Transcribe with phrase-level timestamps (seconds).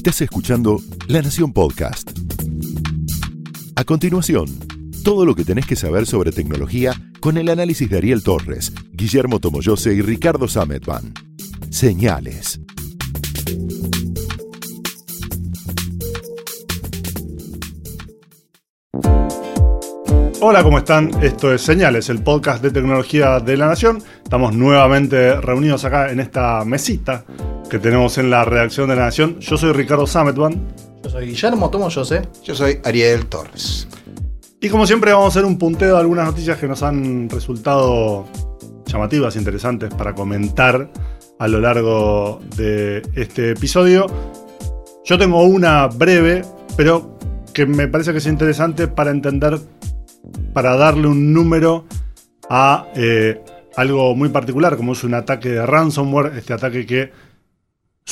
[0.00, 2.10] Estás escuchando La Nación Podcast.
[3.76, 4.46] A continuación,
[5.04, 9.40] todo lo que tenés que saber sobre tecnología con el análisis de Ariel Torres, Guillermo
[9.40, 11.12] Tomoyose y Ricardo Sametban.
[11.68, 12.62] Señales.
[20.40, 21.10] Hola, ¿cómo están?
[21.22, 24.02] Esto es Señales, el podcast de tecnología de la Nación.
[24.24, 27.26] Estamos nuevamente reunidos acá en esta mesita
[27.70, 29.38] que tenemos en la redacción de la Nación.
[29.38, 30.60] Yo soy Ricardo Sametban.
[31.02, 32.22] Yo soy Guillermo Tomo José.
[32.44, 33.88] Yo soy Ariel Torres.
[34.60, 38.26] Y como siempre vamos a hacer un punteo de algunas noticias que nos han resultado
[38.84, 40.90] llamativas, interesantes para comentar
[41.38, 44.06] a lo largo de este episodio.
[45.04, 46.42] Yo tengo una breve,
[46.76, 47.18] pero
[47.54, 49.58] que me parece que es interesante para entender
[50.52, 51.86] para darle un número
[52.50, 53.40] a eh,
[53.76, 57.29] algo muy particular, como es un ataque de ransomware, este ataque que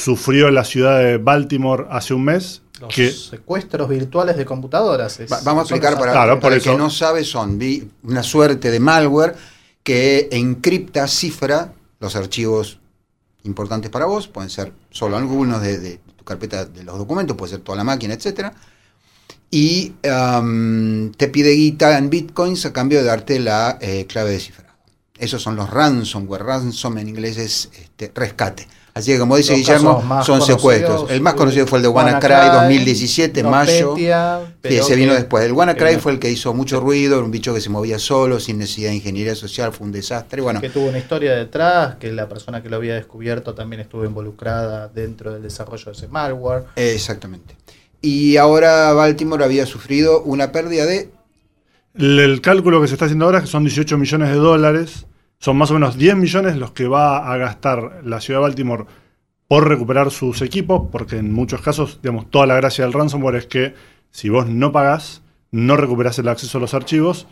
[0.02, 2.62] sufrió la ciudad de Baltimore hace un mes.
[2.80, 5.18] Los que, secuestros virtuales de computadoras.
[5.20, 8.22] Es- Va- vamos a explicar para, Claro, para por que no sabe, son vi- una
[8.22, 9.34] suerte de malware
[9.82, 12.78] que encripta, cifra los archivos
[13.42, 17.50] importantes para vos, pueden ser solo algunos de, de tu carpeta de los documentos, puede
[17.52, 18.52] ser toda la máquina, etcétera,
[19.50, 24.40] y am, te pide guita en bitcoins a cambio de darte la eh, clave de
[24.40, 24.68] cifrado.
[25.18, 26.44] Esos son los ransomware.
[26.44, 28.68] Ransom en inglés es este, rescate.
[28.98, 31.10] Así que como dice Los Guillermo, son secuestros.
[31.10, 33.86] El más conocido fue el de WannaCry WannaCry, 2017, mayo.
[33.90, 35.44] Nopetia, Sí, pero ese vino que- después.
[35.44, 38.40] El WannaCry fue el que hizo mucho ruido, era un bicho que se movía solo,
[38.40, 40.42] sin necesidad de ingeniería social, fue un desastre.
[40.42, 44.04] Bueno, que tuvo una historia detrás, que la persona que lo había descubierto también estuvo
[44.04, 46.64] involucrada dentro del desarrollo de ese malware.
[46.76, 47.56] exactamente.
[48.00, 51.10] Y ahora Baltimore había sufrido una pérdida de
[51.94, 55.06] el, el cálculo que se está haciendo ahora es que son 18 millones de dólares.
[55.38, 58.84] Son más o menos 10 millones los que va a gastar la ciudad de Baltimore
[59.46, 63.46] por recuperar sus equipos, porque en muchos casos, digamos, toda la gracia del ransomware es
[63.46, 63.74] que
[64.10, 67.26] si vos no pagás, no recuperás el acceso a los archivos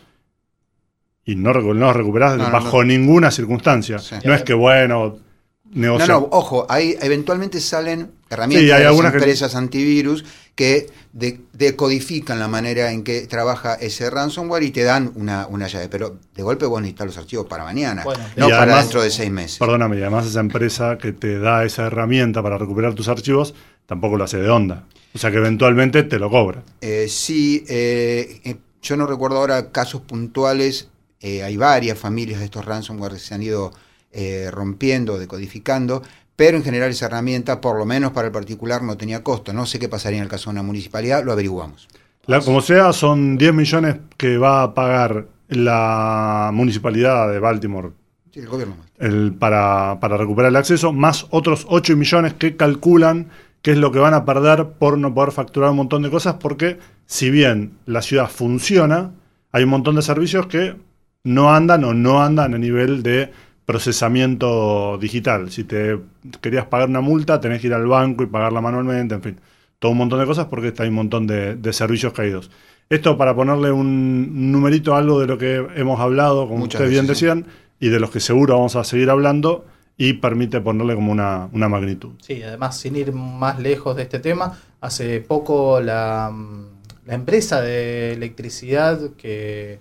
[1.25, 2.85] y no, los recuperás No, bajo no.
[2.85, 3.99] ninguna circunstancia.
[3.99, 4.15] Sí.
[4.23, 5.26] No es que, bueno, No,
[5.73, 6.09] negociar.
[6.09, 10.87] no, ojo, hay, eventualmente salen herramientas Sí, hay de las algunas que- empresas antivirus que
[11.13, 15.87] de- decodifican la manera en que trabaja ese ransomware y te dan una, una llave.
[15.87, 19.11] Pero de golpe vos necesitas los archivos para mañana, Bueno, no para además- dentro de
[19.11, 19.59] seis meses.
[19.59, 23.53] Perdóname, y además esa empresa que te da esa herramienta para recuperar tus archivos
[23.85, 24.85] tampoco lo hace de onda.
[25.13, 26.63] O sea que eventualmente te lo cobra.
[26.81, 30.89] Eh, sí, eh, eh, yo no recuerdo ahora casos puntuales.
[31.19, 33.73] eh, hay varias familias de estos ransomware que se han ido
[34.17, 36.01] eh, rompiendo, decodificando,
[36.35, 39.53] pero en general esa herramienta, por lo menos para el particular, no tenía costo.
[39.53, 41.87] No sé qué pasaría en el caso de una municipalidad, lo averiguamos.
[42.25, 47.91] La- como sea, son 10 millones que va a pagar la municipalidad de Baltimore
[48.33, 48.75] Sí, el gobierno.
[48.99, 53.27] el- para, para recuperar el acceso, más otros 8 millones que calculan
[53.61, 56.35] que es lo que van a perder por no poder facturar un montón de cosas,
[56.39, 59.11] porque si bien la ciudad funciona,
[59.51, 60.75] hay un montón de servicios que
[61.23, 63.31] no andan o no andan a nivel de
[63.67, 65.51] procesamiento digital.
[65.51, 65.99] Si te
[66.39, 69.39] querías pagar una multa, tenés que ir al banco y pagarla manualmente, en fin,
[69.77, 72.49] todo un montón de cosas porque hay un montón de, de servicios caídos.
[72.89, 76.91] Esto para ponerle un numerito a algo de lo que hemos hablado, como Muchas ustedes
[76.91, 77.25] bien veces, sí.
[77.25, 77.45] decían,
[77.81, 79.65] y de los que seguro vamos a seguir hablando,
[79.97, 82.11] y permite ponerle como una, una magnitud.
[82.21, 87.61] Sí, además, sin ir más lejos de este tema, hace poco la, mm, la empresa
[87.61, 89.79] de electricidad que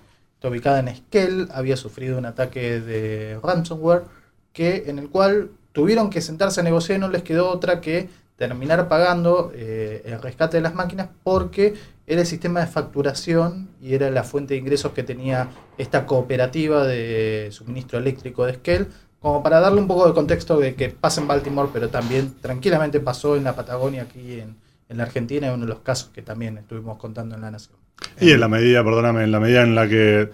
[0.48, 4.04] ubicada en Esquel había sufrido un ataque de ransomware
[4.52, 8.08] que, en el cual tuvieron que sentarse a negociar y no les quedó otra que
[8.36, 11.74] terminar pagando eh, el rescate de las máquinas porque
[12.06, 15.48] era el sistema de facturación y era la fuente de ingresos que tenía
[15.78, 18.88] esta cooperativa de suministro eléctrico de Esquel
[19.20, 23.00] como para darle un poco de contexto de que pasa en Baltimore, pero también tranquilamente
[23.00, 24.56] pasó en la Patagonia, aquí en,
[24.88, 27.85] en la Argentina, es uno de los casos que también estuvimos contando en la Nación.
[28.20, 30.30] Y en la medida, perdóname, en la medida en la que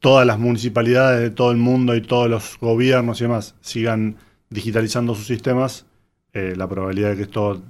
[0.00, 4.16] todas las municipalidades de todo el mundo y todos los gobiernos y demás sigan
[4.50, 5.86] digitalizando sus sistemas,
[6.32, 7.62] eh, la probabilidad de que esto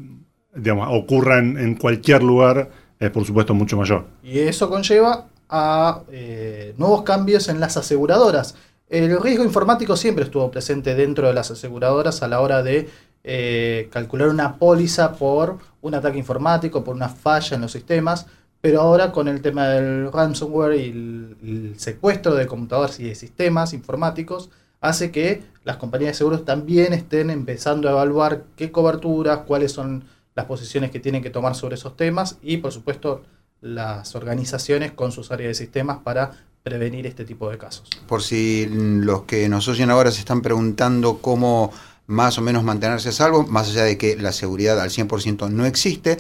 [0.55, 4.07] digamos, ocurra en, en cualquier lugar es por supuesto mucho mayor.
[4.23, 8.55] Y eso conlleva a eh, nuevos cambios en las aseguradoras.
[8.89, 12.89] El riesgo informático siempre estuvo presente dentro de las aseguradoras a la hora de
[13.25, 18.27] eh, calcular una póliza por un ataque informático, por una falla en los sistemas,
[18.61, 23.73] pero ahora con el tema del ransomware y el, secuestro de computadoras y de sistemas
[23.73, 24.51] informáticos,
[24.81, 30.05] hace que las compañías de seguros también estén empezando a evaluar qué coberturas, cuáles son
[30.35, 33.23] las posiciones que tienen que tomar sobre esos temas y por supuesto
[33.61, 36.33] las organizaciones con sus áreas de sistemas para
[36.63, 37.89] prevenir este tipo de casos.
[38.07, 41.73] Por si los que nos oyen ahora se están preguntando cómo
[42.07, 45.67] más o menos mantenerse a salvo, más allá de que la seguridad al 100% no
[45.67, 46.19] existe.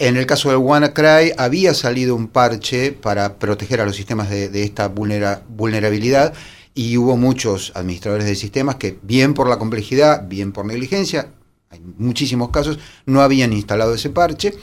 [0.00, 4.62] En el caso del WannaCry había salido un parche para proteger a los sistemas de,
[4.62, 6.32] esta vulnera- vulnerabilidad
[6.74, 11.28] y hubo muchos administradores de sistemas que, bien por la complejidad, bien por negligencia,
[11.68, 14.54] hay muchísimos casos, no habían instalado ese parche.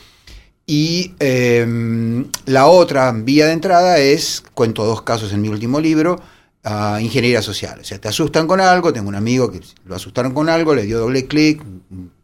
[0.65, 6.19] Y eh, la otra vía de entrada es, cuento dos casos en mi último libro,
[6.67, 7.79] ah, ingeniería social.
[7.79, 10.83] O sea, te asustan con algo, tengo un amigo que lo asustaron con algo, le
[10.83, 11.63] dio doble clic,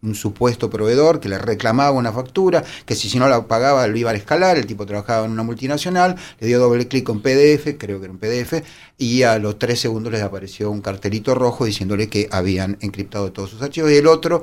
[0.02, 3.98] un, supuesto proveedor que le reclamaba una factura, que si, si no la pagaba lo
[3.98, 7.78] iba a escalar, el tipo trabajaba en una multinacional, le dio doble clic con PDF,
[7.78, 8.64] creo que era un PDF,
[8.98, 13.50] y a los tres segundos les apareció un cartelito rojo diciéndole que habían encriptado todos
[13.50, 13.92] sus archivos.
[13.92, 14.42] Y el otro,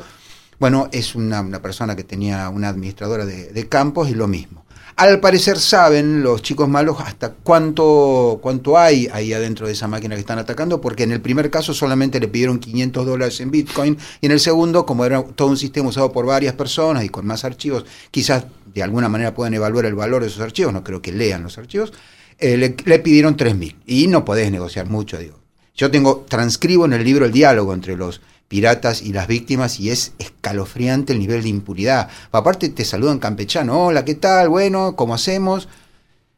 [0.59, 4.65] bueno, es una, una persona que tenía una administradora de, de campos y lo mismo.
[5.01, 10.15] Al parecer saben los chicos malos hasta cuánto, cuánto hay ahí adentro de esa máquina
[10.15, 13.97] que están atacando, porque en el primer caso solamente le pidieron 500 dólares en Bitcoin
[14.21, 17.27] y en el segundo, como era todo un sistema usado por varias personas y con
[17.27, 21.01] más archivos, quizás de alguna manera puedan evaluar el valor de esos archivos, no creo
[21.01, 21.95] que lean los archivos,
[22.39, 25.41] eh, le, le pidieron 3.000 y no podés negociar mucho, digo.
[25.75, 28.21] Yo tengo, transcribo en el libro el diálogo entre los
[28.51, 32.09] piratas y las víctimas y es escalofriante el nivel de impunidad.
[32.33, 34.49] Aparte te saludan campechano, hola, ¿qué tal?
[34.49, 35.69] Bueno, ¿cómo hacemos?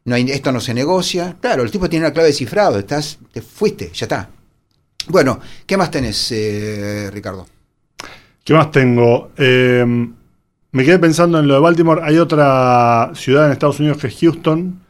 [0.05, 1.37] No hay, esto no se negocia.
[1.41, 4.29] Claro, el tipo tiene una clave de cifrado, estás, te fuiste, ya está.
[5.07, 7.47] Bueno, ¿qué más tenés, eh, Ricardo?
[8.43, 9.31] ¿Qué más tengo?
[9.35, 9.83] Eh,
[10.71, 12.01] me quedé pensando en lo de Baltimore.
[12.03, 14.81] Hay otra ciudad en Estados Unidos que es Houston,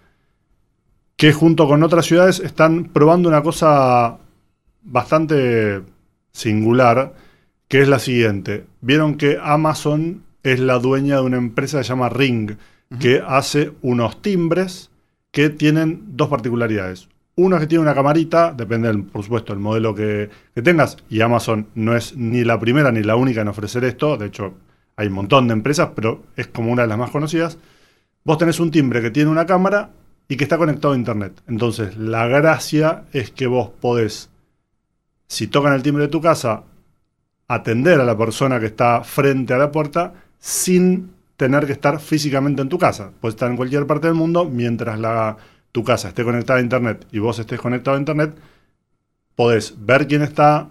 [1.16, 4.18] que junto con otras ciudades están probando una cosa
[4.82, 5.84] bastante
[6.34, 7.14] singular,
[7.68, 8.66] que es la siguiente.
[8.82, 12.58] Vieron que Amazon es la dueña de una empresa que se llama Ring,
[13.00, 14.92] que hace unos timbres
[15.32, 17.08] que tienen dos particularidades.
[17.36, 20.98] Uno es que tiene una camarita, depende, del, por supuesto, del modelo que, que tengas,
[21.10, 24.54] y Amazon no es ni la primera ni la única en ofrecer esto, de hecho
[24.96, 27.58] hay un montón de empresas, pero es como una de las más conocidas.
[28.24, 29.90] Vos tenés un timbre que tiene una cámara
[30.28, 31.42] y que está conectado a Internet.
[31.48, 34.30] Entonces, la gracia es que vos podés,
[35.34, 36.62] si tocan el timbre de tu casa,
[37.48, 42.62] atender a la persona que está frente a la puerta sin tener que estar físicamente
[42.62, 43.10] en tu casa.
[43.20, 45.36] Puedes estar en cualquier parte del mundo mientras la,
[45.72, 48.36] tu casa esté conectada a Internet y vos estés conectado a Internet,
[49.36, 50.68] podés ver quién está,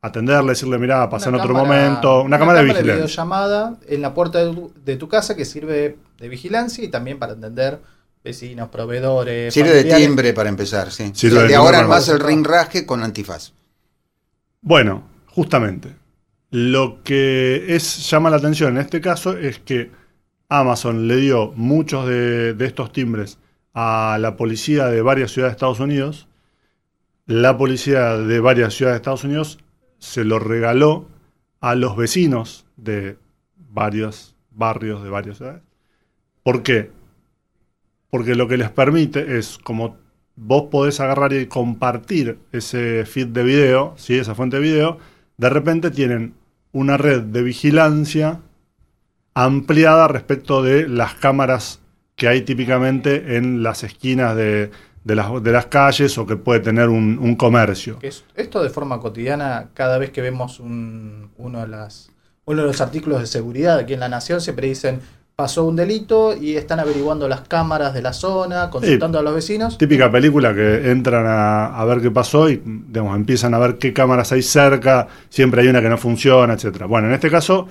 [0.00, 2.94] atenderle, decirle, mirá, pasa en Una otro cámara- momento, una, cámara de vigilancia.
[2.94, 7.18] videollamada en la puerta de tu, de tu casa que sirve de vigilancia y también
[7.18, 7.80] para atender
[8.22, 9.52] vecinos, proveedores.
[9.52, 11.10] Sirve de timbre para empezar, sí.
[11.14, 12.46] Sirve de de timbre ahora más el ring
[12.86, 13.52] con antifaz.
[14.68, 15.96] Bueno, justamente.
[16.50, 19.90] Lo que es, llama la atención en este caso es que
[20.50, 23.38] Amazon le dio muchos de, de estos timbres
[23.72, 26.28] a la policía de varias ciudades de Estados Unidos.
[27.24, 29.58] La policía de varias ciudades de Estados Unidos
[30.00, 31.08] se lo regaló
[31.62, 33.16] a los vecinos de
[33.56, 35.62] varios barrios de varias ciudades.
[36.42, 36.90] ¿Por qué?
[38.10, 39.96] Porque lo que les permite es, como
[40.40, 44.16] vos podés agarrar y compartir ese feed de video, ¿sí?
[44.18, 44.98] esa fuente de video,
[45.36, 46.34] de repente tienen
[46.72, 48.40] una red de vigilancia
[49.34, 51.80] ampliada respecto de las cámaras
[52.16, 54.70] que hay típicamente en las esquinas de,
[55.04, 57.98] de las, de las calles o que puede tener un, un comercio.
[58.34, 62.10] Esto de forma cotidiana, cada vez que vemos un- uno, de las,
[62.44, 65.00] uno de los artículos de seguridad aquí en La Nación, siempre dicen,
[65.38, 69.78] pasó un delito y están averiguando las cámaras de la zona, consultando a los vecinos.
[69.78, 73.92] Típica película que entran a, a ver qué pasó y digamos, empiezan a ver qué
[73.92, 76.86] cámaras hay cerca, siempre hay una que no funciona, etcétera.
[76.86, 77.68] Bueno, en este caso,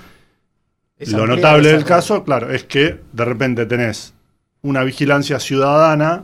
[1.07, 4.13] Lo notable del caso, claro, es que de repente tenés
[4.61, 6.23] una vigilancia ciudadana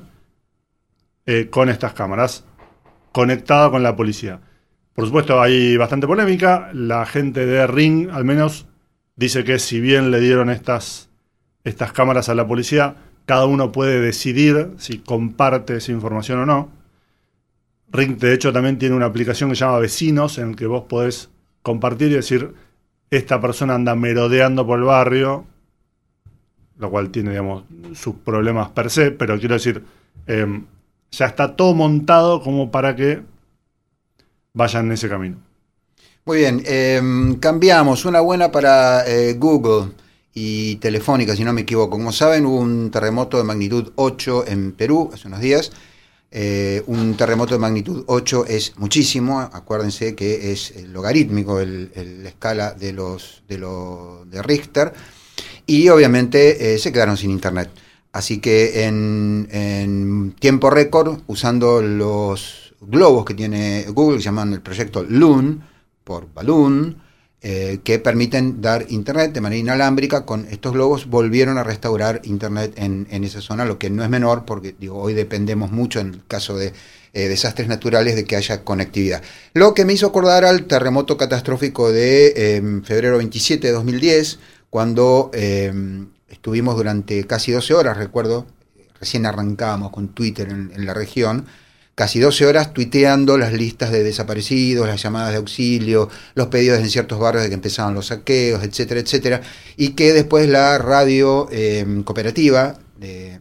[1.25, 2.45] eh, con estas cámaras
[3.11, 4.39] conectada con la policía.
[4.93, 6.69] Por supuesto, hay bastante polémica.
[6.73, 8.65] La gente de Ring, al menos,
[9.17, 11.09] dice que si bien le dieron estas,
[11.63, 16.69] estas cámaras a la policía, cada uno puede decidir si comparte esa información o no.
[17.91, 20.83] Ring, de hecho, también tiene una aplicación que se llama Vecinos, en el que vos
[20.89, 21.29] podés
[21.61, 22.53] compartir y decir,
[23.11, 25.45] esta persona anda merodeando por el barrio,
[26.77, 29.83] lo cual tiene, digamos, sus problemas per se, pero quiero decir,
[30.27, 30.61] eh,
[31.11, 33.21] ya está todo montado como para que
[34.53, 35.37] vayan en ese camino.
[36.25, 37.01] Muy bien, eh,
[37.39, 38.05] cambiamos.
[38.05, 39.91] Una buena para eh, Google
[40.33, 41.91] y Telefónica, si no me equivoco.
[41.91, 45.71] Como saben, hubo un terremoto de magnitud 8 en Perú hace unos días.
[46.31, 49.39] Eh, un terremoto de magnitud 8 es muchísimo.
[49.39, 51.91] Acuérdense que es logarítmico el,
[52.23, 54.93] la escala de los de, lo- de Richter.
[55.65, 57.69] Y obviamente eh, se quedaron sin internet.
[58.11, 64.53] Así que en, en tiempo récord, usando los globos que tiene Google, que se llaman
[64.53, 65.63] el proyecto Loon,
[66.03, 66.97] por Balloon,
[67.45, 70.25] eh, que permiten dar internet de manera inalámbrica.
[70.25, 74.09] Con estos globos volvieron a restaurar internet en, en esa zona, lo que no es
[74.09, 76.71] menor porque digo, hoy dependemos mucho en caso de
[77.11, 79.21] eh, desastres naturales de que haya conectividad.
[79.53, 85.29] Lo que me hizo acordar al terremoto catastrófico de em, febrero 27 de 2010, cuando
[85.33, 88.47] em, estuvimos durante casi 12 horas, recuerdo,
[89.01, 91.45] recién arrancábamos con Twitter en la región,
[91.95, 96.89] casi 12 horas tuiteando las listas de desaparecidos, las llamadas de auxilio, los pedidos en
[96.89, 99.41] ciertos barrios de que empezaban los saqueos, etcétera, etcétera,
[99.77, 103.39] y que después la radio eh, cooperativa de,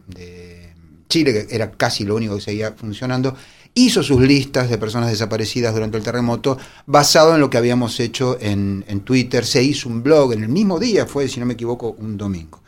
[1.09, 3.35] Chile, que era casi lo único que seguía funcionando,
[3.75, 6.57] hizo sus listas de personas desaparecidas durante el terremoto
[6.87, 10.49] basado en lo que habíamos hecho en, en Twitter, se hizo un blog en el
[10.49, 12.63] mismo día, fue, si no me equivoco, un domingo.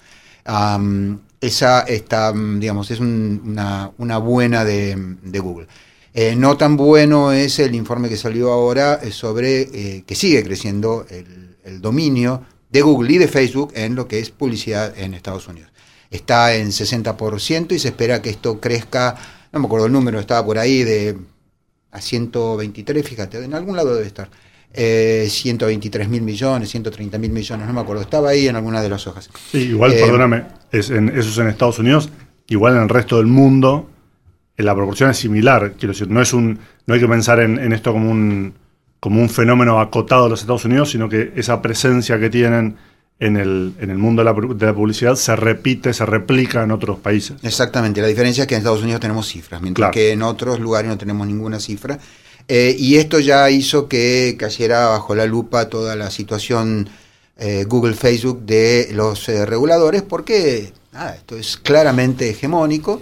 [1.45, 3.57] Esa está, digamos, es un,
[3.97, 4.95] una, buena de,
[5.39, 5.67] Google.
[6.13, 11.05] Eh, no tan bueno es el informe que salió ahora sobre eh, que sigue creciendo
[11.09, 15.47] el, el, dominio de Google y de Facebook en lo que es publicidad en Estados
[15.47, 15.71] Unidos.
[16.09, 19.15] Está en 60% y se espera que esto crezca,
[19.51, 21.17] no me acuerdo el número, estaba por ahí de
[21.91, 24.29] a 123, fíjate, en algún lado debe estar
[24.75, 28.89] eh, 123 mil millones, 130 mil millones, no me acuerdo, estaba ahí en alguna de
[28.89, 29.29] las hojas.
[29.51, 32.09] Sí, igual, eh, perdóname, es en, eso es en Estados Unidos,
[32.47, 33.89] igual en el resto del mundo,
[34.57, 37.73] la proporción es similar, quiero decir, no, es un, no hay que pensar en, en
[37.73, 38.53] esto como un,
[38.99, 42.75] como un fenómeno acotado de los Estados Unidos, sino que esa presencia que tienen
[43.19, 46.71] en el, en el mundo de la, de la, publicidad se repite, se replica en
[46.71, 47.37] otros países.
[47.43, 49.93] Exactamente, la diferencia es que en Estados Unidos tenemos cifras, mientras claro.
[49.93, 51.97] que en otros lugares no tenemos ninguna cifra.
[52.47, 56.87] Eh, y esto ya hizo que cayera bajo la lupa toda la situación
[57.37, 60.71] eh, Google, Facebook de los eh, reguladores, porque
[61.15, 63.01] esto es claramente hegemónico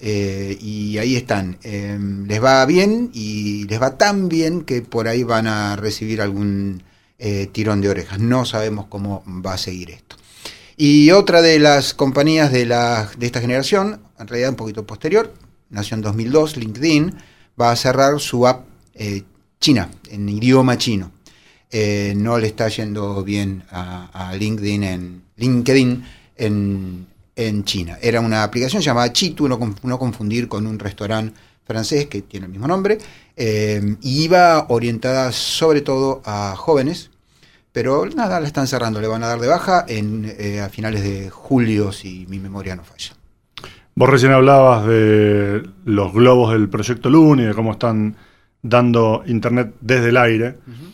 [0.00, 1.58] y ahí están.
[1.62, 6.82] les va bien y les va tan bien que por ahí van a recibir algún
[7.52, 8.18] tirón de orejas.
[8.18, 10.16] No sabemos cómo va a seguir esto.
[10.76, 15.32] Y otra de las compañías de, de esta generación, en realidad un poquito posterior,
[15.70, 17.14] nació en 2002, LinkedIn,
[17.60, 19.22] va a cerrar su app eh,
[19.60, 21.10] China, en idioma chino.
[21.70, 26.04] Eh, no le está yendo bien a, LinkedIn, en, LinkedIn
[26.36, 27.98] en, en, China.
[28.00, 31.34] Era una aplicación llamada Chitu, no, confundir con un restaurante
[31.64, 32.98] francés que tiene el mismo nombre,
[33.36, 37.10] eh, iba orientada sobre todo a jóvenes,
[37.72, 40.32] pero nada, la están cerrando, le van a dar de baja en,
[40.62, 43.16] a finales de julio, si mi memoria no falla.
[43.96, 48.16] Vos recién hablabas de los globos del proyecto Luna y de cómo están
[48.64, 50.56] dando internet desde el aire.
[50.66, 50.92] Uh -huh.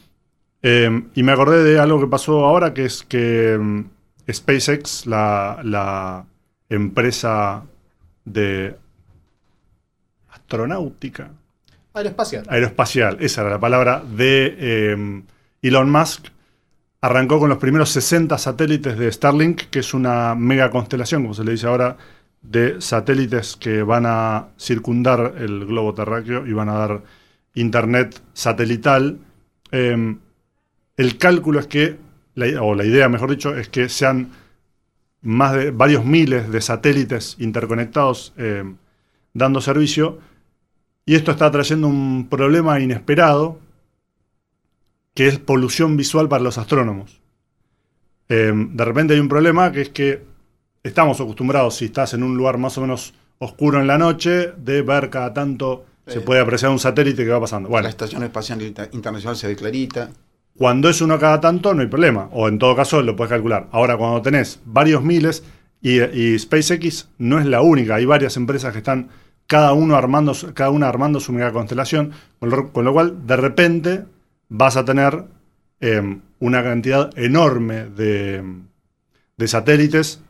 [0.62, 3.84] eh, y me acordé de algo que pasó ahora, que es que um,
[4.30, 6.26] SpaceX, la, la,
[6.68, 7.64] empresa
[8.24, 8.76] de
[10.28, 11.30] astronáutica.
[11.94, 12.44] Aeroespacial.
[12.48, 15.22] Aeroespacial, esa era la palabra, de eh,
[15.62, 16.28] Elon Musk,
[17.00, 21.42] arrancó con los primeros 60 satélites de Starlink, que es una mega constelación, como se
[21.42, 21.96] le dice ahora,
[22.42, 27.02] de satélites que van a circundar el globo terráqueo y van a dar
[27.54, 29.18] internet satelital,
[29.72, 30.16] eh,
[30.96, 31.96] el cálculo es que,
[32.60, 34.32] o la idea mejor dicho, es que sean
[35.22, 38.64] más de varios miles de satélites interconectados eh,
[39.34, 40.18] dando servicio,
[41.06, 43.58] y esto está trayendo un problema inesperado,
[45.14, 47.20] que es polución visual para los astrónomos.
[48.28, 50.22] Eh, de repente hay un problema que es que
[50.82, 54.82] estamos acostumbrados, si estás en un lugar más o menos oscuro en la noche, de
[54.82, 57.68] ver cada tanto se puede apreciar un satélite que va pasando.
[57.68, 58.60] Bueno, la Estación Espacial
[58.92, 60.10] Internacional se ve clarita.
[60.56, 62.28] Cuando es uno cada tanto, no hay problema.
[62.32, 63.68] O en todo caso, lo puedes calcular.
[63.70, 65.44] Ahora, cuando tenés varios miles,
[65.80, 69.08] y, y SpaceX no es la única, hay varias empresas que están
[69.46, 73.36] cada, uno armando, cada una armando su mega constelación, con lo, con lo cual, de
[73.36, 74.04] repente,
[74.48, 75.24] vas a tener
[75.80, 78.44] eh, una cantidad enorme de,
[79.36, 80.20] de satélites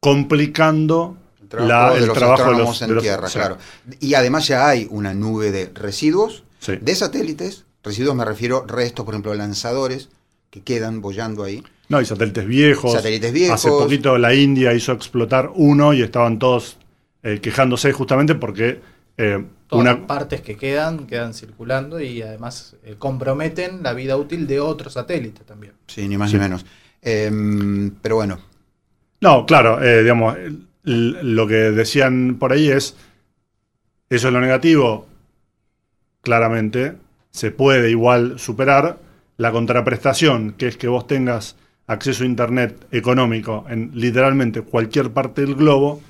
[0.00, 1.16] complicando
[1.48, 3.38] trabajo la, el de los trabajo de los, en de los, tierra, sí.
[3.38, 3.58] claro.
[4.00, 6.76] Y además ya hay una nube de residuos, sí.
[6.80, 10.08] de satélites, residuos me refiero restos, por ejemplo, lanzadores
[10.50, 11.62] que quedan bollando ahí.
[11.88, 12.92] No, y satélites viejos.
[12.92, 13.54] Satélites viejos.
[13.54, 16.78] Hace poquito la India hizo explotar uno y estaban todos
[17.22, 18.80] eh, quejándose justamente porque
[19.16, 20.06] eh, Todas una...
[20.06, 25.44] partes que quedan quedan circulando y además eh, comprometen la vida útil de otros satélites
[25.46, 25.72] también.
[25.86, 26.36] Sí, ni más sí.
[26.36, 26.66] ni menos.
[27.00, 28.38] Eh, pero bueno.
[29.20, 30.36] No, claro, eh, digamos,
[30.84, 32.96] lo que decían por ahí es,
[34.10, 35.06] eso es lo negativo,
[36.20, 36.94] claramente,
[37.30, 38.98] se puede igual superar.
[39.36, 41.56] La contraprestación, que es que vos tengas
[41.88, 46.00] acceso a Internet económico en literalmente cualquier parte del globo,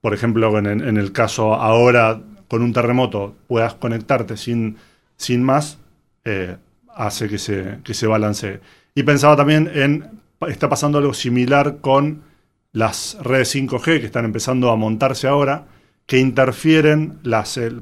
[0.00, 4.76] por ejemplo, en, el caso ahora con un terremoto puedas conectarte sin,
[5.16, 5.78] sin más,
[6.24, 6.56] eh,
[6.94, 8.60] hace que se, que se balancee.
[8.94, 10.08] Y pensaba también en,
[10.48, 12.22] está pasando algo similar con
[12.72, 15.66] las redes 5G que están empezando a montarse ahora,
[16.06, 17.20] que interfieren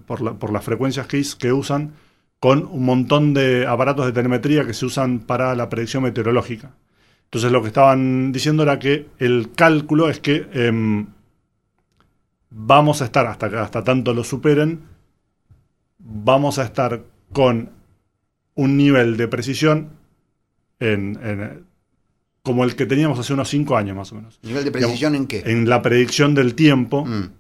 [0.07, 1.95] por, las frecuencias que, usan
[2.41, 6.73] con un montón de aparatos de telemetría que se usan para la predicción meteorológica.
[7.25, 11.07] Entonces lo que estaban diciendo era que el cálculo es que em,
[12.51, 14.83] vamos a estar, hasta hasta tanto lo superen,
[15.99, 17.03] vamos a estar
[17.33, 17.71] con
[18.55, 19.91] un nivel de precisión
[20.81, 21.67] en,
[22.49, 24.39] como el que teníamos hace unos 5 años más o menos.
[24.43, 25.43] ¿Nivel de precisión en qué?
[25.45, 27.05] En la predicción del tiempo.
[27.05, 27.31] Mm.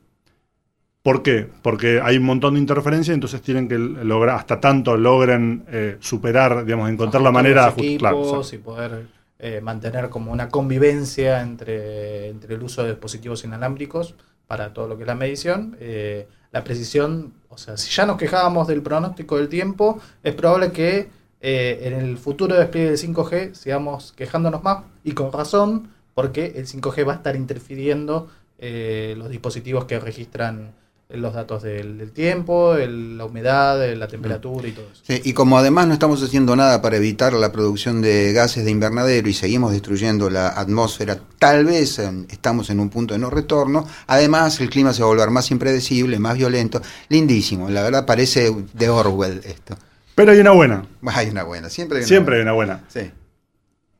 [1.02, 1.48] ¿Por qué?
[1.62, 6.66] Porque hay un montón de interferencia, entonces tienen que lograr, hasta tanto logren eh, superar,
[6.66, 9.06] digamos, encontrar la manera de equipos y poder
[9.38, 14.14] eh, mantener como una convivencia entre, entre el uso de dispositivos inalámbricos
[14.46, 15.74] para todo lo que es la medición.
[15.80, 20.70] Eh, la precisión, o sea, si ya nos quejábamos del pronóstico del tiempo, es probable
[20.70, 21.08] que
[21.40, 26.66] eh, en el futuro despliegue del 5G sigamos quejándonos más y con razón, porque el
[26.66, 28.28] 5G va a estar interfiriendo
[28.58, 30.72] eh, los dispositivos que registran
[31.10, 35.22] los datos del, tiempo, la humedad, la temperatura y todo eso.
[35.24, 39.26] y como además no estamos haciendo nada para evitar la producción de gases de invernadero
[39.26, 44.60] y seguimos destruyendo la atmósfera, tal vez estamos en un punto de no retorno, además
[44.60, 48.90] el clima se va a volver más impredecible, más violento, lindísimo, la verdad parece de
[48.90, 49.78] Orwell esto.
[50.18, 50.84] Pero hay una buena.
[51.14, 52.50] Hay una buena, siempre hay una siempre buena.
[52.50, 52.84] hay una buena.
[52.88, 53.12] Sí.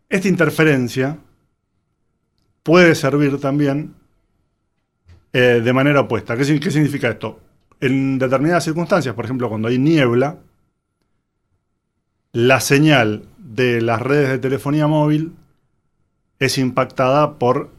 [0.09, 1.17] Esta interferencia
[2.65, 3.95] puede servir también
[5.33, 6.37] eh, de manera opuesta.
[6.37, 7.39] ¿Qué, significa esto?
[7.79, 10.39] En determinadas circunstancias, por ejemplo, cuando hay niebla,
[12.33, 15.37] la señal de las redes de telefonía móvil
[16.41, 17.71] es impactada por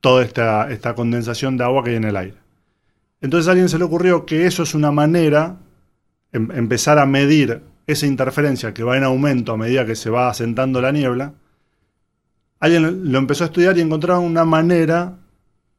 [0.00, 2.38] toda esta, esta, condensación de agua que hay en el aire.
[3.20, 5.58] Entonces a alguien se le ocurrió que eso es una manera,
[6.32, 10.28] em, empezar a medir esa interferencia que va en aumento a medida que se va
[10.28, 11.34] asentando la niebla.
[12.60, 15.18] Alguien lo empezó a estudiar y encontraron una manera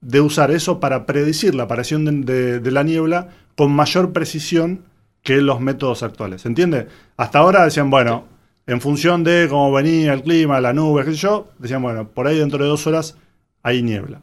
[0.02, 4.84] de usar eso para predecir la aparición de, la niebla con mayor precisión
[5.24, 6.44] que los métodos actuales.
[6.44, 6.88] ¿Se entiende?
[7.18, 8.26] Hasta ahora decían, bueno,
[8.68, 12.28] en función de cómo venía el clima, la nube, qué sé yo, decían, bueno, por
[12.28, 13.18] ahí dentro de dos horas
[13.63, 14.22] hay niebla.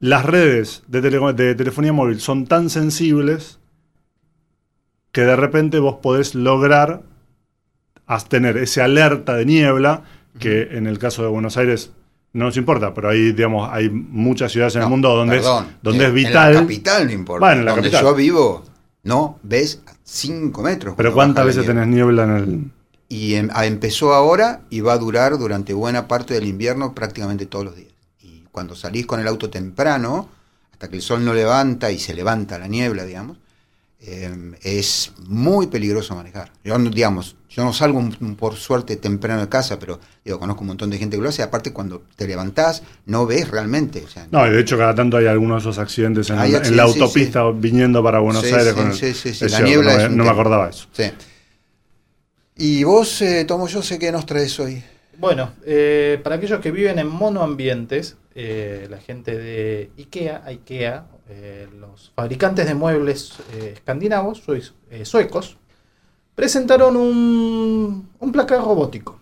[0.00, 3.58] Las redes de, de telefonía móvil son tan sensibles
[5.18, 7.02] que de repente vos podés lograr
[8.28, 10.04] tener ese alerta de niebla
[10.38, 11.90] que en el caso de Buenos Aires
[12.34, 15.46] no nos importa, pero hay, digamos, hay muchas ciudades en el mundo donde, es,
[15.82, 16.50] donde es vital.
[16.50, 17.46] En la capital no importa.
[17.46, 18.64] Bueno, en la donde yo vivo,
[19.02, 20.94] no ves 5 metros.
[20.96, 22.70] Pero ¿cuántas veces tenés niebla en el.?
[23.08, 27.64] Y em, empezó ahora y va a durar durante buena parte del invierno prácticamente todos
[27.64, 27.90] los días.
[28.22, 30.28] Y cuando salís con el auto temprano,
[30.70, 33.38] hasta que el sol no levanta y se levanta la niebla, digamos,
[34.00, 36.52] Em, es muy peligroso manejar.
[36.62, 38.00] Yo, digamos, yo no salgo
[38.38, 41.42] por suerte temprano de casa, pero digo, conozco un montón de gente que lo hace.
[41.42, 44.04] Aparte, cuando te levantás, no ves realmente.
[44.30, 48.20] no, de hecho, cada tanto hay algunos de esos accidentes en, la autopista viniendo para
[48.20, 48.72] Buenos Aires.
[48.72, 50.08] con la niebla.
[50.08, 50.86] No, me, acordaba eso.
[52.54, 54.82] Y vos, eh, Tomo, yo sé que nos traes hoy.
[55.16, 61.68] Bueno, eh, para aquellos que viven en monoambientes, eh, la gente de IKEA, IKEA eh,
[61.78, 64.42] los fabricantes de muebles eh, escandinavos,
[64.90, 65.58] eh, suecos,
[66.34, 69.20] presentaron un, un placar robótico.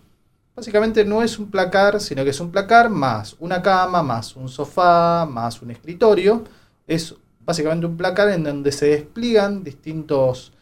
[0.55, 4.47] Básicamente no es un placar, sino que es un placar más una cama, más un
[4.47, 6.45] sofá, más un escritorio.
[6.87, 10.53] Es básicamente un placar en donde se despliegan distintos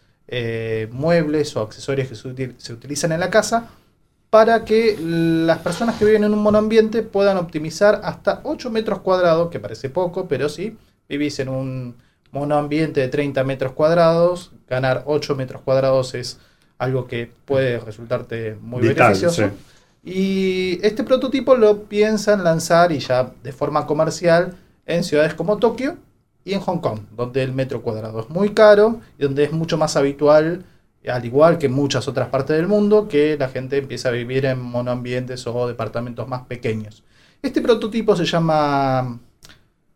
[0.91, 3.69] muebles o accesorios que se, utilizan en la casa
[4.31, 9.49] para que las personas que viven en un monoambiente puedan optimizar hasta 8 metros cuadrados,
[9.49, 10.75] que parece poco, pero sí,
[11.07, 11.95] vivís en un
[12.31, 16.39] monoambiente de 30 metros cuadrados, ganar 8 metros cuadrados es
[16.77, 19.49] algo que puede resultarte muy beneficioso.
[20.03, 25.97] Y este prototipo lo piensan lanzar y ya de forma comercial en ciudades como Tokio
[26.43, 29.77] y en Hong Kong, donde el metro cuadrado es muy caro y donde es mucho
[29.77, 30.63] más habitual,
[31.07, 34.45] al igual que en muchas otras partes del mundo, que la gente empieza a vivir
[34.45, 37.03] en monoambientes o departamentos más pequeños.
[37.41, 39.19] Este prototipo se llama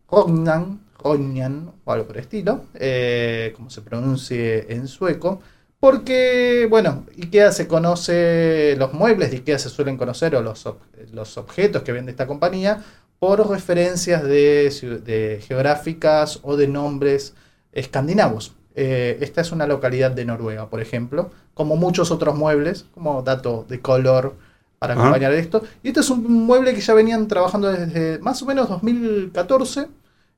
[0.10, 5.42] Rognan, O algo por el estilo, eh, como se pronuncie en sueco,
[5.80, 10.68] porque, bueno, IKEA se conoce, los muebles de IKEA se suelen conocer, o los,
[11.14, 12.84] los objetos que vende esta compañía,
[13.20, 17.34] por referencias de, geográficas o de nombres
[17.72, 18.54] escandinavos.
[18.76, 23.66] Eh, esta es una localidad de Noruega, por ejemplo, como muchos otros muebles, como dato
[23.68, 24.36] de color
[24.80, 25.64] para acompañar esto.
[25.84, 29.88] Y este es un mueble que ya venían trabajando desde más o menos 2014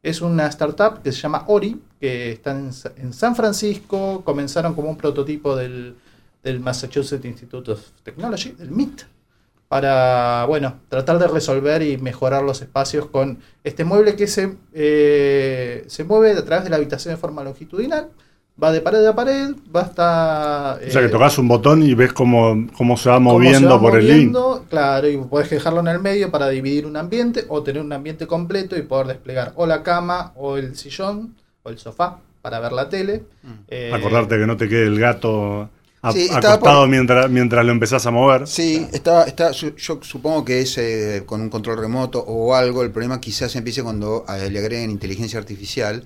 [0.03, 4.97] es una startup que se llama Ori, que está en, San Francisco, comenzaron como un
[4.97, 5.95] prototipo del,
[6.59, 9.03] Massachusetts Institute of Technology, del MIT,
[9.67, 15.85] para, bueno, tratar de resolver y mejorar los espacios con este mueble que se, eh,
[15.87, 18.09] se mueve a través de la habitación de forma longitudinal,
[18.61, 20.79] va de pared a pared, va hasta...
[20.87, 23.35] o sea que eh, tocas un botón y ves cómo, cómo se va cómo se
[23.45, 24.15] moviendo va por el link.
[24.31, 27.91] moviendo, Claro, y puedes dejarlo en el medio para dividir un ambiente o tener un
[27.93, 32.59] ambiente completo y poder desplegar o la cama o el sillón o el sofá para
[32.59, 33.23] ver la tele.
[33.67, 35.69] Eh, Acordarte que no te quede el gato
[36.03, 38.47] a- Sí, acostado por- mientras, mientras lo empezás a mover.
[38.47, 42.81] Sí, está, está, yo, yo supongo que es eh, con un control remoto o algo.
[42.83, 46.03] El problema quizás empiece cuando eh, le agreguen inteligencia artificial.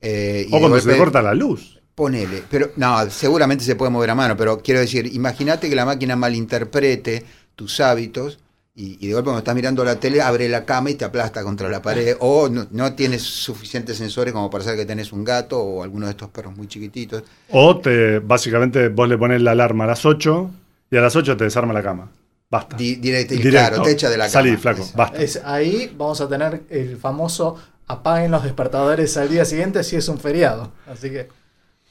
[0.00, 1.80] eh, y O cuando se te corta la luz.
[1.94, 5.84] Ponele, pero no, seguramente se puede mover a mano, pero quiero decir, imagínate que la
[5.84, 8.40] máquina malinterprete tus hábitos
[8.74, 11.44] y, y de golpe cuando estás mirando la tele abre la cama y te aplasta
[11.44, 15.22] contra la pared o no, no tienes suficientes sensores como para saber que tenés un
[15.22, 17.22] gato o alguno de estos perros muy chiquititos.
[17.50, 20.50] O te, básicamente vos le pones la alarma a las 8
[20.90, 22.10] y a las 8 te desarma la cama.
[22.50, 22.76] Basta.
[22.76, 24.60] Di- directo, claro, te echa de la Salí, cama.
[24.62, 24.92] flaco, Eso.
[24.96, 25.18] basta.
[25.22, 30.08] es- ahí vamos a tener el famoso apaguen los despertadores al día siguiente si es
[30.08, 30.72] un feriado.
[30.90, 31.28] Así que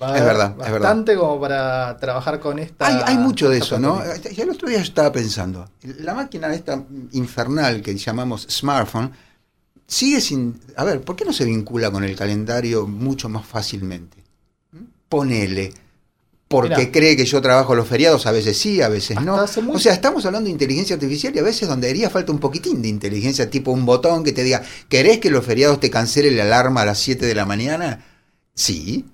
[0.02, 0.80] va Es verdad, es verdad.
[0.80, 2.86] bastante como para trabajar con esta.
[2.88, 4.02] Hay, hay mucho de eso, ¿no?
[4.32, 9.12] Ya el otro día yo estaba pensando, la máquina esta infernal que llamamos smartphone
[9.88, 10.60] sigue sin...
[10.76, 14.18] A ver, ¿por qué no se vincula con el calendario mucho más fácilmente?
[14.72, 14.78] ¿Mm?
[15.10, 15.74] Ponele.
[16.48, 16.92] Porque Mirá.
[16.92, 19.34] cree que yo trabajo los feriados, a veces sí, a veces no.
[19.34, 22.10] Hasta hace muy- O sea, estamos hablando de inteligencia artificial y a veces donde haría
[22.12, 25.80] falta un poquitín de inteligencia, tipo un botón que te diga, ¿querés que los feriados
[25.80, 28.06] te cancele la alarma a las 7 de la mañana?
[28.54, 29.06] Sí.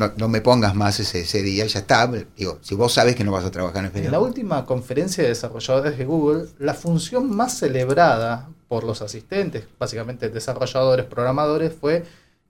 [0.00, 2.10] No, no me pongas más ese, ese día, ya está.
[2.34, 5.22] Digo, si vos sabes que no vas a trabajar en el En la última conferencia
[5.22, 12.04] de desarrolladores de Google, la función más celebrada por los asistentes, básicamente desarrolladores, programadores, fue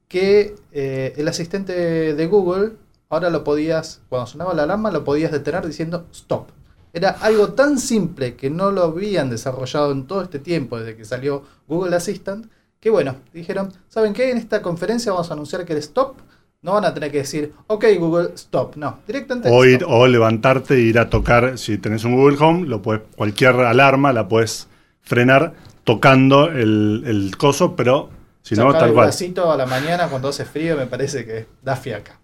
[0.07, 2.75] que eh, el asistente de Google
[3.09, 6.51] ahora lo podías, cuando sonaba la alarma, lo podías detener diciendo stop.
[6.93, 11.05] Era algo tan simple que no lo habían desarrollado en todo este tiempo desde que
[11.05, 12.47] salió Google Assistant,
[12.79, 14.31] que bueno, dijeron, ¿saben qué?
[14.31, 16.15] En esta conferencia vamos a anunciar que el stop
[16.63, 18.77] no van a tener que decir, ok Google, stop.
[18.77, 22.67] No, directamente O, ir, o levantarte e ir a tocar, si tenés un Google Home,
[22.67, 24.69] lo puedes, cualquier alarma la puedes
[25.01, 28.11] frenar tocando el, el coso, pero
[28.43, 29.07] si no, Sacar tal el cual.
[29.07, 32.19] vasito a la mañana cuando hace frío me parece que da fiaca.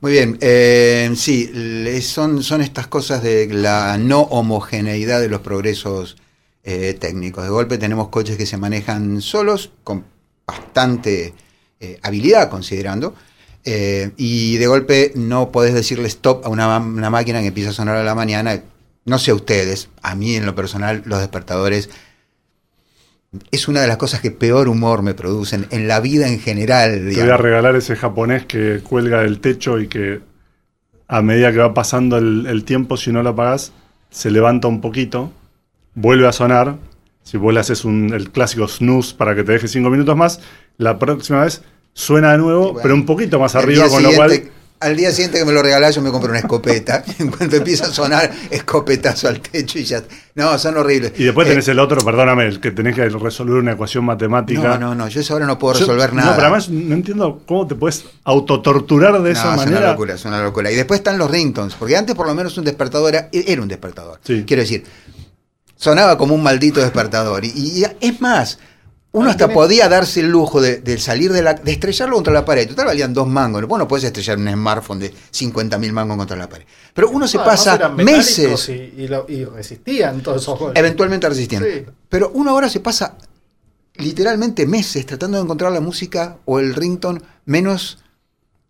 [0.00, 6.16] Muy bien, eh, sí, son, son estas cosas de la no homogeneidad de los progresos
[6.64, 7.44] eh, técnicos.
[7.44, 10.04] De golpe tenemos coches que se manejan solos, con
[10.46, 11.34] bastante
[11.82, 13.14] eh, habilidad considerando,
[13.64, 17.74] eh, y de golpe no podés decirle stop a una, una máquina que empieza a
[17.74, 18.62] sonar a la mañana.
[19.04, 21.90] No sé a ustedes, a mí en lo personal los despertadores
[23.50, 27.08] es una de las cosas que peor humor me producen en la vida en general.
[27.14, 30.20] Te voy a regalar ese japonés que cuelga del techo y que
[31.08, 33.72] a medida que va pasando el, el tiempo, si no lo apagás,
[34.10, 35.32] se levanta un poquito,
[35.94, 36.76] vuelve a sonar.
[37.24, 40.40] Si vos le haces un- el clásico snooze para que te deje cinco minutos más,
[40.78, 41.62] la próxima vez
[41.94, 45.38] suena de nuevo, bueno, pero un poquito más arriba, con lo cual Al día siguiente
[45.38, 47.04] que me lo regalás, yo me compro una escopeta.
[47.20, 50.02] En cuanto empieza a sonar, escopetazo al techo y ya.
[50.34, 51.12] No, son horribles.
[51.18, 54.60] Y después Eh, tenés el otro, perdóname, el que tenés que resolver una ecuación matemática.
[54.60, 56.30] No, no, no, yo eso ahora no puedo Yo- resolver nada.
[56.30, 59.78] No, pero además no entiendo cómo te puedes autotorturar de esa No, es manera.
[59.78, 60.72] una locura, es una locura.
[60.72, 63.68] Y después están los ringtones, porque antes por lo menos un despertador era, era un
[63.68, 64.18] despertador.
[64.24, 64.42] Sí.
[64.44, 64.82] Quiero decir,
[65.76, 67.44] sonaba como un maldito despertador.
[67.44, 68.58] Y, y es más,
[69.12, 71.52] uno hasta podía darse el lujo de, de salir de la.
[71.54, 72.66] de estrellarlo contra la pared.
[72.68, 73.64] Total valían dos mangos.
[73.66, 76.64] Vos no podés estrellar un smartphone de 50 mil mangos contra la pared.
[76.94, 78.68] Pero uno se No, pasa meses.
[78.70, 78.72] Y,
[79.02, 80.78] y lo- y resistían todos esos golpes.
[80.80, 81.68] Eventualmente resistiendo.
[81.70, 81.84] Sí.
[82.08, 83.16] Pero uno ahora se pasa
[83.96, 87.98] literalmente meses tratando de encontrar la música o el ringtone menos.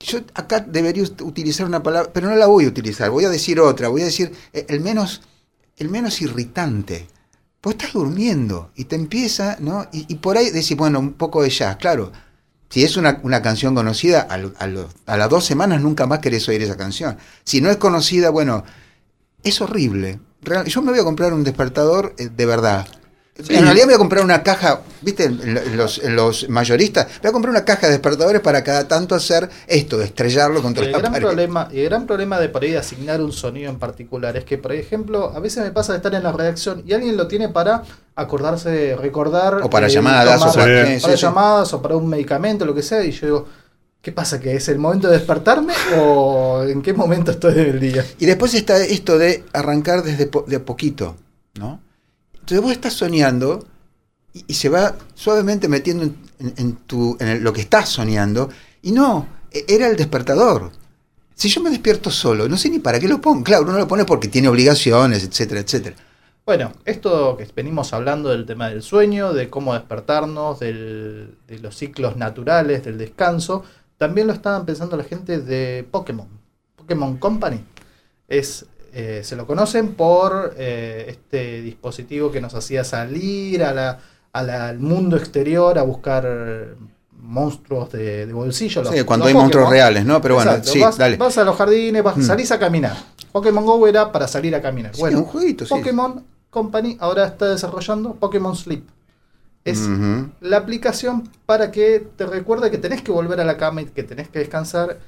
[0.00, 3.10] Yo acá debería ut- utilizar una palabra, pero no la voy a utilizar.
[3.10, 3.86] Voy a decir otra.
[3.88, 5.22] Voy a decir eh, el menos,
[5.76, 7.06] el menos irritante.
[7.62, 9.86] Vos estás durmiendo y te empieza, ¿no?
[9.92, 12.10] Y, por ahí decís, bueno, un poco de jazz, claro.
[12.68, 14.34] Si es una, una canción conocida, a,
[15.06, 17.18] a las dos semanas nunca más querés oír esa canción.
[17.44, 18.64] Si no es conocida, bueno,
[19.44, 20.18] es horrible.
[20.66, 22.86] Yo me voy a comprar un despertador eh, de verdad.
[23.38, 25.28] En realidad me voy a comprar una caja, ¿viste?
[25.30, 30.02] Los, los mayoristas, voy a comprar una caja de despertadores para cada tanto hacer esto,
[30.02, 31.26] estrellarlo contra el la gran pared.
[31.26, 34.44] problema y el gran problema de por ahí de asignar un sonido en particular es
[34.44, 37.26] que por ejemplo a veces me pasa de estar en la redacción y alguien lo
[37.26, 37.82] tiene para
[38.14, 41.22] acordarse recordar O para eh, llamadas, tomar- o para- sí, para sí, sí.
[41.22, 43.48] llamadas o para un medicamento lo que sea y yo digo
[44.02, 44.38] ¿qué pasa?
[44.40, 48.04] ¿que es el momento de despertarme o en qué momento estoy del día?
[48.18, 51.16] Y después está esto de arrancar desde po- de poquito,
[51.58, 51.80] ¿no?
[52.42, 53.64] Entonces vos estás soñando
[54.32, 58.50] y, se va suavemente metiendo en, tu, en lo que estás soñando
[58.82, 60.72] y no, e- era el despertador.
[61.34, 63.44] Si yo me despierto solo, no sé ni para qué lo pongo.
[63.44, 65.96] Claro, uno lo pone porque tiene obligaciones, etcétera, etcétera.
[66.44, 71.28] Bueno, esto que venimos hablando del tema del sueño, de cómo despertarnos, de
[71.60, 73.64] los ciclos naturales, del descanso,
[73.96, 76.26] también lo estaban pensando la gente de Pokémon.
[76.74, 77.64] Pokémon Company.
[78.26, 83.98] Es, eh, se lo conocen por eh, este dispositivo que nos hacía salir a la-
[84.32, 86.74] a la- al mundo exterior a buscar
[87.18, 88.84] monstruos de, de bolsillo.
[88.84, 90.20] Sí, cuando los hay monstruos reales, ¿no?
[90.20, 91.16] Pero bueno, sí, vas, dale.
[91.16, 92.22] vas a los jardines, vas, Mm.
[92.22, 92.96] salís a caminar.
[93.30, 94.94] Pokémon Go era para salir a caminar.
[94.94, 95.70] Sí, bueno, un jueguito, sí.
[95.74, 98.84] Pokémon Company ahora está desarrollando Pokémon Sleep.
[99.64, 99.80] Es
[100.40, 104.02] la aplicación para que te recuerde que tenés que volver a la cama y que
[104.02, 104.98] tenés que descansar.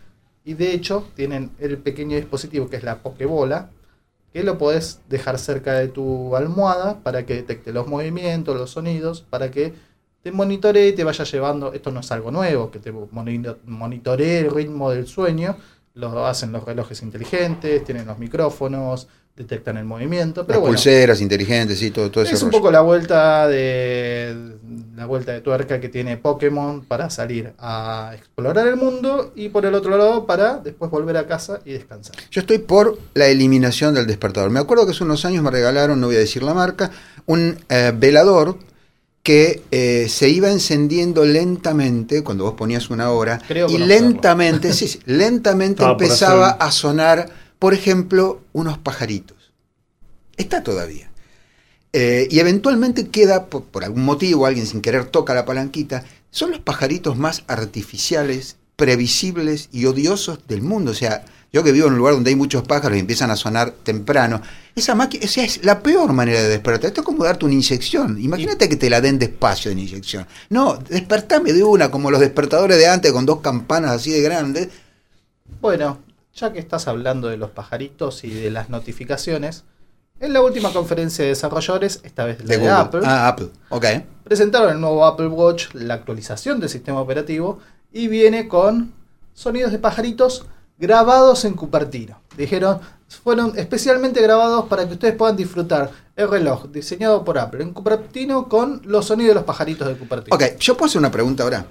[0.44, 3.70] Y de hecho, tienen el pequeño dispositivo que es la Pokébola,
[4.32, 9.22] que lo podés dejar cerca de tu almohada para que detecte los movimientos, los sonidos,
[9.22, 9.72] para que
[10.22, 11.72] te monitoree y te vaya llevando.
[11.72, 15.56] Esto no es algo nuevo, que te monito- monitoree el ritmo del sueño.
[15.94, 20.46] Lo hacen los relojes inteligentes, tienen los micrófonos, detectan el movimiento.
[20.46, 22.58] Pero Las bueno, pulseras inteligentes, sí, todo, todo ese es un rollo.
[22.58, 24.54] poco la vuelta de
[24.96, 29.66] la vuelta de tuerca que tiene Pokémon para salir a explorar el mundo y por
[29.66, 32.14] el otro lado para después volver a casa y descansar.
[32.30, 34.50] Yo estoy por la eliminación del despertador.
[34.50, 36.92] Me acuerdo que hace unos años me regalaron, no voy a decir la marca,
[37.26, 38.56] un eh, velador
[39.24, 44.86] que eh, se iba encendiendo lentamente cuando vos ponías una hora Creo y lentamente, sí,
[44.86, 47.30] sí, lentamente empezaba a sonar,
[47.64, 49.50] por ejemplo, unos pajaritos.
[50.36, 51.10] Está todavía.
[51.94, 56.50] Eh, y eventualmente queda, por, por algún motivo, alguien sin querer toca la palanquita, son
[56.50, 60.90] los pajaritos más artificiales, previsibles y odiosos del mundo.
[60.90, 61.24] O sea,
[61.54, 64.42] yo que vivo en un lugar donde hay muchos pájaros y empiezan a sonar temprano,
[64.76, 66.88] esa máquina, o sea, es la peor manera de despertar.
[66.88, 68.20] Esto es como darte una inyección.
[68.20, 70.26] Imagínate que te la den despacio de inyección.
[70.50, 74.68] No, despertame de una, como los despertadores de antes con dos campanas así de grandes.
[75.62, 79.64] Bueno, ya que estás hablando de los pajaritos y de las notificaciones,
[80.20, 82.68] en la última conferencia de desarrolladores, esta vez la De de.
[82.70, 83.48] Apple, Ah, Apple.
[83.68, 83.84] Ok.
[84.24, 87.58] presentaron el nuevo Apple Watch, la actualización del sistema operativo,
[87.92, 88.92] y viene con
[89.32, 90.46] sonidos de pajaritos
[90.78, 92.20] grabados en Cupertino.
[92.36, 92.80] Dijeron,
[93.22, 98.48] fueron especialmente grabados para que ustedes puedan disfrutar el reloj diseñado por Apple en Cupertino
[98.48, 100.34] con los sonidos de los pajaritos de Cupertino.
[100.34, 101.66] Ok, yo puedo hacer una pregunta ahora.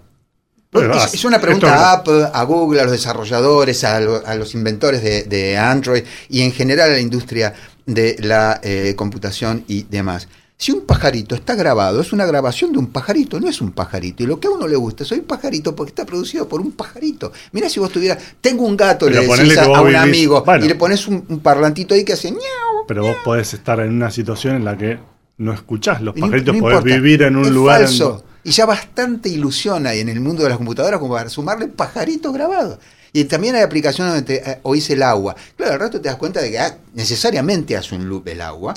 [1.14, 4.54] Es, una pregunta Esto- a Apple, a Google, a los desarrolladores, a, lo- a los
[4.56, 7.54] inventores de, de Android y en general a la industria
[7.86, 10.28] de la eh, computación y demás.
[10.58, 14.24] Si un pajarito está grabado, es una grabación de un pajarito, no es un pajarito.
[14.24, 16.72] Y lo que a uno le gusta, soy un pajarito porque está producido por un
[16.72, 17.34] pajarito.
[17.52, 20.64] Mira si vos tuvieras, tengo un gato, Pero le decís a, un vivís- amigo bueno.
[20.64, 22.40] y le pones un, un parlantito ahí que hace ñau.
[22.88, 25.00] Pero vos podés estar en una situación en la que
[25.40, 26.96] no escuchás los Y no- pajaritos, no podés importa.
[26.96, 28.24] vivir en un Es lugar falso.
[28.44, 32.34] Y ya bastante ilusión hay en el mundo de las computadoras como para sumarle pajaritos
[32.34, 32.80] grabados.
[33.14, 35.36] Y también hay aplicaciones donde te, eh, oís el agua.
[35.56, 38.74] Claro, al rato te das cuenta de que ah, necesariamente hace un loop el agua.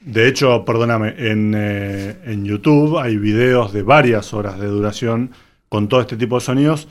[0.00, 5.30] De hecho, perdóname, en, eh, en YouTube hay videos de varias horas de duración
[5.68, 6.88] con todo este tipo de sonidos.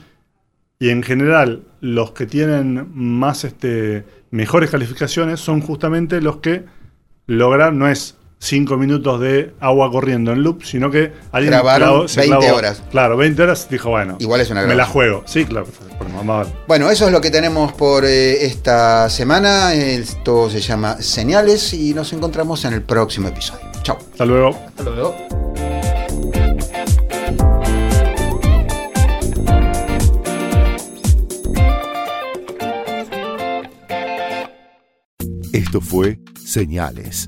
[0.80, 6.66] Y en general, los que tienen más este, mejores calificaciones son justamente los que
[7.28, 12.22] logran, no es 5 minutos de agua corriendo en loop, sino que alguien Grabaron se
[12.22, 12.84] 20 horas.
[12.92, 14.94] Claro, 20 horas dijo, bueno, Igual es una me la grabación.
[14.94, 15.24] juego.
[15.26, 15.66] Sí, claro.
[16.68, 19.74] Bueno, eso es lo que tenemos por eh, esta semana.
[19.74, 23.66] Esto se llama Señales y nos encontramos en el próximo episodio.
[23.82, 23.98] Chao.
[24.12, 24.50] Hasta luego.
[24.78, 25.16] Hasta luego.
[35.54, 37.28] Esto fue Señales,